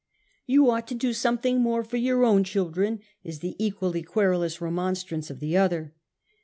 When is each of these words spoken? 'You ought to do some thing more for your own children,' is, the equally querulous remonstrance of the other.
'You 0.47 0.67
ought 0.67 0.87
to 0.87 0.95
do 0.95 1.13
some 1.13 1.37
thing 1.37 1.61
more 1.61 1.83
for 1.83 1.97
your 1.97 2.25
own 2.25 2.43
children,' 2.43 3.01
is, 3.23 3.37
the 3.41 3.55
equally 3.63 4.01
querulous 4.01 4.59
remonstrance 4.59 5.29
of 5.29 5.39
the 5.39 5.55
other. 5.55 5.93